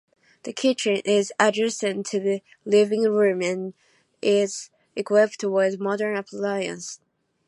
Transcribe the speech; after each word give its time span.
The 0.45 0.51
kitchen 0.51 0.95
is 1.05 1.31
adjacent 1.39 2.07
to 2.07 2.19
the 2.19 2.41
living 2.65 3.03
room 3.03 3.43
and 3.43 3.75
is 4.19 4.71
equipped 4.95 5.43
with 5.43 5.79
modern 5.79 6.17
appliances. 6.17 6.99